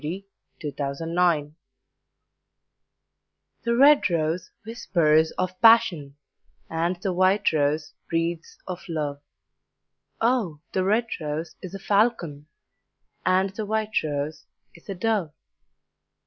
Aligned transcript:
Y 0.03 0.23
Z 0.59 0.69
A 0.69 0.71
White 0.83 0.99
Rose 0.99 1.51
THE 3.61 3.75
red 3.75 4.09
rose 4.09 4.49
whispers 4.65 5.29
of 5.37 5.61
passion, 5.61 6.17
And 6.67 6.95
the 7.03 7.13
white 7.13 7.53
rose 7.53 7.93
breathes 8.09 8.57
of 8.65 8.81
love; 8.89 9.21
Oh, 10.19 10.59
the 10.73 10.83
red 10.83 11.05
rose 11.19 11.55
is 11.61 11.75
a 11.75 11.79
falcon, 11.79 12.47
And 13.27 13.51
the 13.51 13.67
white 13.67 13.93
rose 14.03 14.47
is 14.73 14.89
a 14.89 14.95
dove. 14.95 15.33